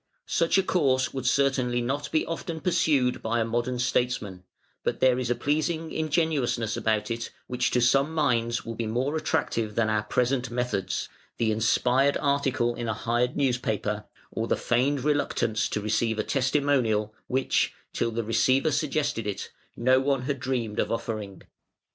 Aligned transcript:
Such 0.25 0.57
a 0.57 0.63
course 0.63 1.13
would 1.13 1.27
certainly 1.27 1.79
not 1.79 2.09
be 2.11 2.25
often 2.25 2.59
pursued 2.59 3.21
by 3.21 3.39
a 3.39 3.45
modern 3.45 3.77
statesman, 3.77 4.43
but 4.83 4.99
there 4.99 5.19
is 5.19 5.29
a 5.29 5.35
pleasing 5.35 5.91
ingenuousness 5.91 6.75
about 6.75 7.11
it 7.11 7.29
which 7.45 7.69
to 7.69 7.81
some 7.81 8.11
minds 8.11 8.65
will 8.65 8.73
be 8.73 8.87
more 8.87 9.15
attractive 9.15 9.75
than 9.75 9.91
our 9.91 10.01
present 10.01 10.49
methods, 10.49 11.07
the 11.37 11.51
"inspired" 11.51 12.17
article 12.17 12.73
in 12.73 12.87
a 12.87 12.95
hired 12.95 13.37
newspaper, 13.37 14.05
or 14.31 14.47
the 14.47 14.57
feigned 14.57 15.03
reluctance 15.03 15.69
to 15.69 15.79
receive 15.81 16.17
a 16.17 16.23
testimonial 16.23 17.13
which, 17.27 17.71
till 17.93 18.09
the 18.09 18.23
receiver 18.23 18.71
suggested 18.71 19.27
it, 19.27 19.51
no 19.77 19.99
one 19.99 20.23
had 20.23 20.39
dreamed 20.39 20.79
of 20.79 20.91
offering. 20.91 21.43